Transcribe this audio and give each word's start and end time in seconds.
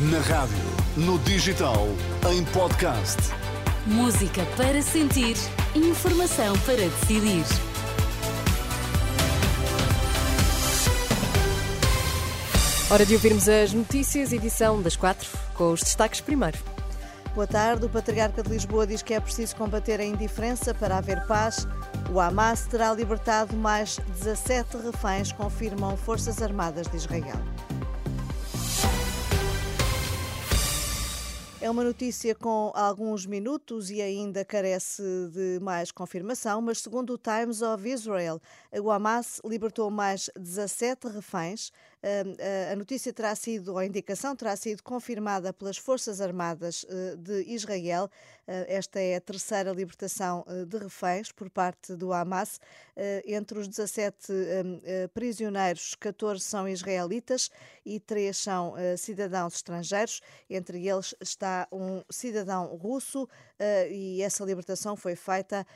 Na 0.00 0.20
rádio, 0.20 0.56
no 0.96 1.18
digital, 1.18 1.88
em 2.30 2.44
podcast. 2.52 3.16
Música 3.84 4.46
para 4.56 4.80
sentir, 4.80 5.34
informação 5.74 6.56
para 6.60 6.76
decidir. 6.76 7.44
Hora 12.88 13.04
de 13.04 13.14
ouvirmos 13.14 13.48
as 13.48 13.72
notícias, 13.72 14.32
edição 14.32 14.80
das 14.80 14.94
quatro, 14.94 15.28
com 15.54 15.72
os 15.72 15.80
destaques 15.80 16.20
primeiro. 16.20 16.58
Boa 17.34 17.48
tarde. 17.48 17.86
O 17.86 17.88
Patriarca 17.88 18.40
de 18.40 18.50
Lisboa 18.50 18.86
diz 18.86 19.02
que 19.02 19.14
é 19.14 19.18
preciso 19.18 19.56
combater 19.56 19.98
a 19.98 20.04
indiferença 20.04 20.72
para 20.72 20.98
haver 20.98 21.26
paz. 21.26 21.66
O 22.12 22.20
Hamas 22.20 22.66
terá 22.66 22.92
libertado 22.92 23.56
mais 23.56 23.98
17 24.20 24.76
reféns, 24.76 25.32
confirmam 25.32 25.96
Forças 25.96 26.40
Armadas 26.40 26.86
de 26.86 26.96
Israel. 26.98 27.42
É 31.60 31.68
uma 31.68 31.82
notícia 31.82 32.36
com 32.36 32.70
alguns 32.72 33.26
minutos 33.26 33.90
e 33.90 34.00
ainda 34.00 34.44
carece 34.44 35.02
de 35.32 35.58
mais 35.60 35.90
confirmação, 35.90 36.62
mas 36.62 36.78
segundo 36.78 37.14
o 37.14 37.18
Times 37.18 37.62
of 37.62 37.88
Israel, 37.88 38.40
o 38.80 38.88
Hamas 38.92 39.40
libertou 39.44 39.90
mais 39.90 40.30
17 40.38 41.08
reféns. 41.08 41.72
A 42.72 42.76
notícia 42.76 43.12
terá 43.12 43.34
sido, 43.34 43.72
ou 43.72 43.78
a 43.78 43.84
indicação 43.84 44.36
terá 44.36 44.54
sido 44.54 44.84
confirmada 44.84 45.52
pelas 45.52 45.76
Forças 45.76 46.20
Armadas 46.20 46.86
eh, 46.88 47.16
de 47.16 47.42
Israel. 47.52 48.08
Eh, 48.46 48.76
esta 48.76 49.00
é 49.00 49.16
a 49.16 49.20
terceira 49.20 49.72
libertação 49.72 50.44
eh, 50.46 50.64
de 50.64 50.78
reféns 50.78 51.32
por 51.32 51.50
parte 51.50 51.96
do 51.96 52.12
Hamas. 52.12 52.60
Entre 53.24 53.56
os 53.60 53.68
17 53.68 54.32
prisioneiros, 55.14 55.94
14 55.94 56.42
são 56.42 56.68
israelitas 56.68 57.48
e 57.86 58.00
3 58.00 58.36
são 58.36 58.74
cidadãos 58.96 59.54
estrangeiros. 59.54 60.20
Entre 60.50 60.84
eles 60.84 61.14
está 61.20 61.68
um 61.70 62.02
cidadão 62.10 62.66
russo 62.76 63.28
e 63.90 64.22
essa 64.22 64.44
libertação 64.44 64.96
foi 64.96 65.16
feita 65.16 65.66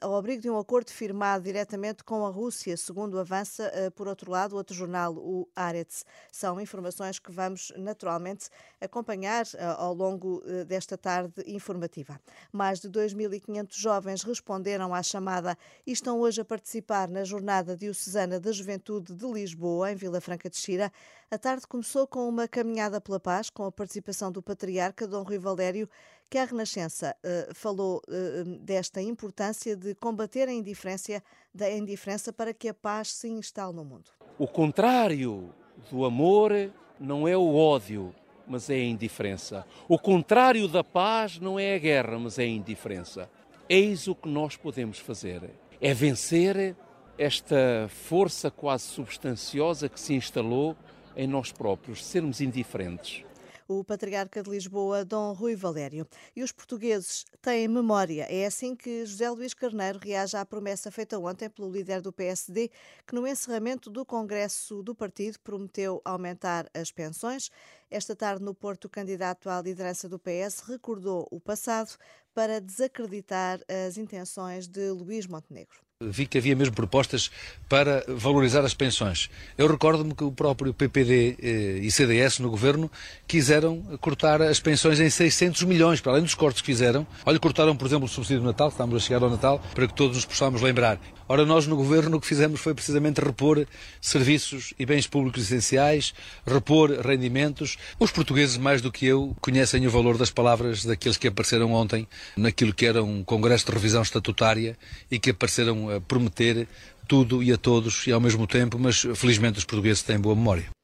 ao 0.00 0.16
abrigo 0.16 0.42
de 0.42 0.50
um 0.50 0.58
acordo 0.58 0.90
firmado 0.90 1.44
diretamente 1.44 2.04
com 2.04 2.24
a 2.24 2.30
Rússia, 2.30 2.76
segundo 2.76 3.18
avança, 3.18 3.72
por 3.94 4.06
outro 4.06 4.30
lado, 4.30 4.56
outro 4.56 4.74
jornal, 4.74 5.14
o 5.14 5.48
Haaretz. 5.54 6.04
São 6.30 6.60
informações 6.60 7.18
que 7.18 7.32
vamos 7.32 7.72
naturalmente 7.76 8.48
acompanhar 8.80 9.44
eh, 9.54 9.64
ao 9.78 9.94
longo 9.94 10.42
eh, 10.46 10.64
desta 10.64 10.96
tarde 10.96 11.42
informativa. 11.46 12.20
Mais 12.52 12.80
de 12.80 12.88
2.500 12.88 13.68
jovens 13.72 14.22
responderam 14.22 14.94
à 14.94 15.02
chamada 15.02 15.56
e 15.86 15.92
estão 15.92 16.20
hoje 16.20 16.40
a 16.40 16.44
participar 16.44 17.08
na 17.08 17.24
Jornada 17.24 17.76
Diocesana 17.76 18.38
da 18.38 18.52
Juventude 18.52 19.14
de 19.14 19.26
Lisboa, 19.26 19.90
em 19.90 19.96
Vila 19.96 20.20
Franca 20.20 20.48
de 20.48 20.56
Xira. 20.56 20.92
A 21.30 21.38
tarde 21.38 21.66
começou 21.66 22.06
com 22.06 22.28
uma 22.28 22.46
caminhada 22.46 23.00
pela 23.00 23.18
paz, 23.18 23.50
com 23.50 23.64
a 23.64 23.72
participação 23.72 24.30
do 24.30 24.42
Patriarca 24.42 25.06
Dom 25.06 25.22
Rui 25.22 25.38
Valério, 25.38 25.88
que 26.28 26.38
a 26.38 26.44
Renascença 26.44 27.14
uh, 27.22 27.54
falou 27.54 28.02
uh, 28.08 28.44
desta 28.60 29.00
importância 29.00 29.76
de 29.76 29.94
combater 29.94 30.48
a 30.48 30.52
indiferença, 30.52 31.22
da 31.54 31.70
indiferença 31.70 32.32
para 32.32 32.52
que 32.52 32.68
a 32.68 32.74
paz 32.74 33.12
se 33.12 33.28
instale 33.28 33.74
no 33.74 33.84
mundo. 33.84 34.10
O 34.38 34.46
contrário 34.46 35.54
do 35.90 36.04
amor 36.04 36.52
não 36.98 37.28
é 37.28 37.36
o 37.36 37.54
ódio, 37.54 38.14
mas 38.46 38.68
é 38.68 38.74
a 38.74 38.84
indiferença. 38.84 39.66
O 39.88 39.98
contrário 39.98 40.66
da 40.68 40.82
paz 40.82 41.38
não 41.38 41.58
é 41.58 41.74
a 41.74 41.78
guerra, 41.78 42.18
mas 42.18 42.38
é 42.38 42.42
a 42.42 42.48
indiferença. 42.48 43.30
Eis 43.68 44.08
o 44.08 44.14
que 44.14 44.28
nós 44.28 44.56
podemos 44.56 44.98
fazer: 44.98 45.50
é 45.80 45.94
vencer 45.94 46.76
esta 47.16 47.88
força 47.88 48.50
quase 48.50 48.84
substanciosa 48.84 49.88
que 49.88 50.00
se 50.00 50.14
instalou 50.14 50.76
em 51.16 51.28
nós 51.28 51.52
próprios, 51.52 52.04
sermos 52.04 52.40
indiferentes 52.40 53.24
o 53.68 53.82
patriarca 53.82 54.42
de 54.42 54.50
Lisboa, 54.50 55.04
Dom 55.04 55.32
Rui 55.32 55.56
Valério. 55.56 56.06
E 56.34 56.42
os 56.42 56.52
portugueses 56.52 57.24
têm 57.40 57.68
memória. 57.68 58.26
É 58.30 58.46
assim 58.46 58.74
que 58.76 59.04
José 59.06 59.30
Luís 59.30 59.54
Carneiro 59.54 59.98
reage 59.98 60.36
à 60.36 60.44
promessa 60.44 60.90
feita 60.90 61.18
ontem 61.18 61.48
pelo 61.48 61.70
líder 61.70 62.00
do 62.00 62.12
PSD, 62.12 62.70
que 63.06 63.14
no 63.14 63.26
encerramento 63.26 63.90
do 63.90 64.04
Congresso 64.04 64.82
do 64.82 64.94
partido 64.94 65.38
prometeu 65.40 66.00
aumentar 66.04 66.68
as 66.74 66.90
pensões. 66.90 67.50
Esta 67.90 68.14
tarde, 68.14 68.42
no 68.42 68.54
Porto, 68.54 68.86
o 68.86 68.90
candidato 68.90 69.48
à 69.48 69.60
liderança 69.60 70.08
do 70.08 70.18
PS 70.18 70.60
recordou 70.66 71.26
o 71.30 71.40
passado 71.40 71.96
para 72.34 72.60
desacreditar 72.60 73.60
as 73.68 73.96
intenções 73.96 74.66
de 74.66 74.90
Luís 74.90 75.26
Montenegro 75.26 75.84
vi 76.10 76.26
que 76.26 76.38
havia 76.38 76.54
mesmo 76.54 76.74
propostas 76.74 77.30
para 77.68 78.04
valorizar 78.08 78.64
as 78.64 78.74
pensões. 78.74 79.30
Eu 79.56 79.66
recordo-me 79.66 80.14
que 80.14 80.24
o 80.24 80.32
próprio 80.32 80.72
PPD 80.74 81.36
eh, 81.42 81.78
e 81.82 81.90
CDS 81.90 82.38
no 82.38 82.50
governo 82.50 82.90
quiseram 83.26 83.80
cortar 84.00 84.42
as 84.42 84.60
pensões 84.60 85.00
em 85.00 85.10
600 85.10 85.62
milhões, 85.64 86.00
para 86.00 86.12
além 86.12 86.22
dos 86.22 86.34
cortes 86.34 86.60
que 86.60 86.66
fizeram. 86.66 87.06
Olha, 87.24 87.38
cortaram, 87.38 87.76
por 87.76 87.86
exemplo, 87.86 88.06
o 88.06 88.08
subsídio 88.08 88.40
do 88.40 88.46
Natal, 88.46 88.68
estamos 88.68 88.94
a 88.96 89.00
chegar 89.00 89.22
ao 89.22 89.30
Natal, 89.30 89.62
para 89.74 89.86
que 89.86 89.94
todos 89.94 90.16
nos 90.16 90.24
possamos 90.24 90.60
lembrar. 90.60 90.98
Ora, 91.26 91.46
nós 91.46 91.66
no 91.66 91.74
governo 91.74 92.18
o 92.18 92.20
que 92.20 92.26
fizemos 92.26 92.60
foi 92.60 92.74
precisamente 92.74 93.18
repor 93.18 93.66
serviços 93.98 94.74
e 94.78 94.84
bens 94.84 95.06
públicos 95.06 95.42
essenciais, 95.42 96.12
repor 96.46 96.90
rendimentos. 97.00 97.78
Os 97.98 98.10
portugueses, 98.10 98.58
mais 98.58 98.82
do 98.82 98.92
que 98.92 99.06
eu, 99.06 99.34
conhecem 99.40 99.86
o 99.86 99.90
valor 99.90 100.18
das 100.18 100.30
palavras 100.30 100.84
daqueles 100.84 101.16
que 101.16 101.26
apareceram 101.26 101.72
ontem 101.72 102.06
naquilo 102.36 102.74
que 102.74 102.84
era 102.84 103.02
um 103.02 103.24
congresso 103.24 103.64
de 103.64 103.72
revisão 103.72 104.02
estatutária 104.02 104.76
e 105.10 105.18
que 105.18 105.30
apareceram 105.30 105.88
a 105.88 105.93
prometer 106.00 106.68
tudo 107.08 107.42
e 107.42 107.52
a 107.52 107.56
todos 107.56 108.06
e 108.06 108.12
ao 108.12 108.20
mesmo 108.20 108.46
tempo, 108.46 108.78
mas 108.78 109.00
felizmente 109.14 109.58
os 109.58 109.64
portugueses 109.64 110.02
têm 110.02 110.18
boa 110.18 110.34
memória. 110.34 110.74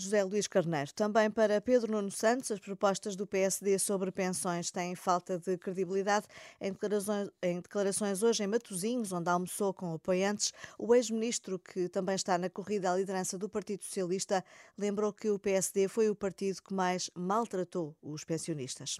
José 0.00 0.24
Luís 0.24 0.46
Carneiro. 0.46 0.92
Também 0.94 1.30
para 1.30 1.60
Pedro 1.60 1.92
Nuno 1.92 2.10
Santos, 2.10 2.50
as 2.50 2.58
propostas 2.58 3.14
do 3.14 3.26
PSD 3.26 3.78
sobre 3.78 4.10
pensões 4.10 4.70
têm 4.70 4.94
falta 4.94 5.38
de 5.38 5.58
credibilidade. 5.58 6.26
Em 6.58 6.72
declarações, 6.72 7.28
em 7.42 7.60
declarações 7.60 8.22
hoje 8.22 8.42
em 8.42 8.46
Matosinhos, 8.46 9.12
onde 9.12 9.28
almoçou 9.28 9.74
com 9.74 9.92
apoiantes, 9.92 10.52
o 10.78 10.94
ex-ministro, 10.94 11.58
que 11.58 11.86
também 11.88 12.14
está 12.14 12.38
na 12.38 12.48
corrida 12.48 12.90
à 12.90 12.96
liderança 12.96 13.36
do 13.36 13.48
Partido 13.48 13.84
Socialista, 13.84 14.42
lembrou 14.78 15.12
que 15.12 15.28
o 15.28 15.38
PSD 15.38 15.86
foi 15.86 16.08
o 16.08 16.14
partido 16.14 16.62
que 16.62 16.72
mais 16.72 17.10
maltratou 17.14 17.94
os 18.02 18.24
pensionistas. 18.24 18.98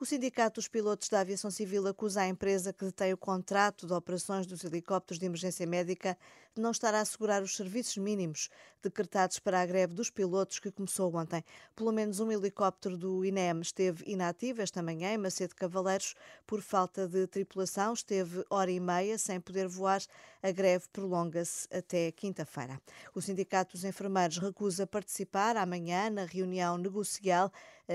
O 0.00 0.06
Sindicato 0.06 0.54
dos 0.54 0.66
Pilotos 0.66 1.10
da 1.10 1.20
Aviação 1.20 1.50
Civil 1.50 1.86
acusa 1.86 2.22
a 2.22 2.26
empresa 2.26 2.72
que 2.72 2.86
detém 2.86 3.12
o 3.12 3.18
contrato 3.18 3.86
de 3.86 3.92
operações 3.92 4.46
dos 4.46 4.64
helicópteros 4.64 5.18
de 5.18 5.26
emergência 5.26 5.66
médica 5.66 6.16
de 6.54 6.62
não 6.62 6.70
estar 6.70 6.94
a 6.94 7.00
assegurar 7.00 7.42
os 7.42 7.54
serviços 7.54 7.98
mínimos 7.98 8.48
decretados 8.82 9.38
para 9.38 9.60
a 9.60 9.66
greve 9.66 9.92
dos 9.92 10.08
pilotos 10.08 10.58
que 10.58 10.70
começou 10.70 11.14
ontem. 11.14 11.44
Pelo 11.76 11.92
menos 11.92 12.18
um 12.18 12.32
helicóptero 12.32 12.96
do 12.96 13.22
INEM 13.26 13.60
esteve 13.60 14.02
inativo 14.10 14.62
esta 14.62 14.82
manhã 14.82 15.12
em 15.12 15.18
Macedo 15.18 15.54
Cavaleiros 15.54 16.14
por 16.46 16.62
falta 16.62 17.06
de 17.06 17.26
tripulação. 17.26 17.92
Esteve 17.92 18.42
hora 18.48 18.70
e 18.70 18.80
meia 18.80 19.18
sem 19.18 19.38
poder 19.38 19.68
voar. 19.68 20.00
A 20.42 20.50
greve 20.50 20.86
prolonga-se 20.90 21.68
até 21.70 22.10
quinta-feira. 22.10 22.80
O 23.14 23.20
Sindicato 23.20 23.72
dos 23.72 23.84
Enfermeiros 23.84 24.38
recusa 24.38 24.86
participar 24.86 25.58
amanhã 25.58 26.08
na 26.08 26.24
reunião 26.24 26.78
negocial 26.78 27.52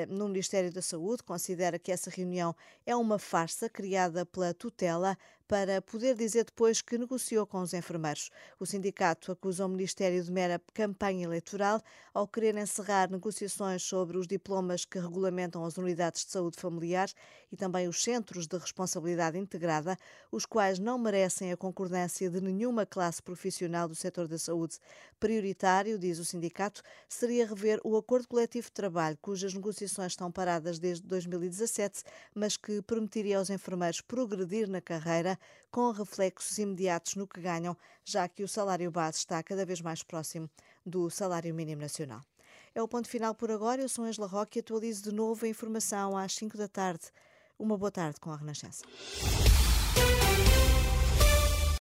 no 0.07 0.27
Ministério 0.27 0.71
da 0.73 0.81
Saúde. 0.81 1.23
Considera 1.23 1.79
que 1.79 1.91
essa 1.91 2.09
reunião 2.09 2.55
é 2.85 2.95
uma 2.95 3.19
farsa 3.19 3.69
criada 3.69 4.25
pela 4.25 4.53
tutela 4.53 5.17
para 5.47 5.81
poder 5.81 6.15
dizer 6.15 6.45
depois 6.45 6.81
que 6.81 6.97
negociou 6.97 7.45
com 7.45 7.61
os 7.61 7.73
enfermeiros. 7.73 8.31
O 8.59 8.65
sindicato 8.65 9.31
acusa 9.31 9.65
o 9.65 9.69
Ministério 9.69 10.23
de 10.23 10.31
mera 10.31 10.59
campanha 10.73 11.25
eleitoral 11.25 11.81
ao 12.13 12.27
querer 12.27 12.57
encerrar 12.57 13.11
negociações 13.11 13.83
sobre 13.83 14.17
os 14.17 14.27
diplomas 14.27 14.85
que 14.85 14.97
regulamentam 14.97 15.63
as 15.63 15.77
unidades 15.77 16.25
de 16.25 16.31
saúde 16.31 16.57
familiar 16.57 17.09
e 17.51 17.55
também 17.55 17.87
os 17.87 18.01
centros 18.01 18.47
de 18.47 18.57
responsabilidade 18.57 19.37
integrada, 19.37 19.97
os 20.31 20.45
quais 20.45 20.79
não 20.79 20.97
merecem 20.97 21.51
a 21.51 21.57
concordância 21.57 22.29
de 22.29 22.41
nenhuma 22.41 22.85
classe 22.85 23.21
profissional 23.21 23.87
do 23.87 23.95
setor 23.95 24.27
da 24.27 24.37
saúde. 24.37 24.77
Prioritário, 25.19 25.99
diz 25.99 26.19
o 26.19 26.25
sindicato, 26.25 26.81
seria 27.07 27.45
rever 27.45 27.79
o 27.83 27.95
acordo 27.95 28.27
coletivo 28.27 28.67
de 28.67 28.73
trabalho, 28.73 29.17
cujas 29.21 29.53
negociações 29.53 30.13
estão 30.13 30.31
paradas 30.31 30.79
desde 30.79 31.05
2017, 31.05 32.03
mas 32.33 32.57
que 32.57 32.81
permitiria 32.81 33.37
aos 33.37 33.49
enfermeiros 33.49 34.01
progredir 34.01 34.67
na 34.67 34.81
carreira 34.81 35.34
com 35.71 35.91
reflexos 35.91 36.57
imediatos 36.57 37.15
no 37.15 37.27
que 37.27 37.41
ganham, 37.41 37.75
já 38.03 38.27
que 38.27 38.43
o 38.43 38.47
salário 38.47 38.91
base 38.91 39.19
está 39.19 39.41
cada 39.43 39.65
vez 39.65 39.81
mais 39.81 40.03
próximo 40.03 40.49
do 40.85 41.09
salário 41.09 41.53
mínimo 41.53 41.81
nacional. 41.81 42.21
É 42.73 42.81
o 42.81 42.87
ponto 42.87 43.07
final 43.07 43.33
por 43.33 43.51
agora. 43.51 43.81
Eu 43.81 43.89
sou 43.89 44.05
Angela 44.05 44.27
Roque 44.27 44.59
e 44.59 44.61
atualizo 44.61 45.03
de 45.03 45.11
novo 45.13 45.45
a 45.45 45.49
informação 45.49 46.17
às 46.17 46.33
5 46.33 46.57
da 46.57 46.67
tarde. 46.67 47.05
Uma 47.57 47.77
boa 47.77 47.91
tarde 47.91 48.19
com 48.19 48.31
a 48.31 48.35
Renascença. 48.35 48.83